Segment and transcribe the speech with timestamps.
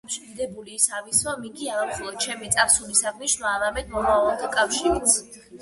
[0.03, 5.19] ალბომში დიდებული ის არის, რომ იგი არა მხოლოდ ჩემი წარსულის აღნიშვნაა, არამედ მომავალთა კავშირიც.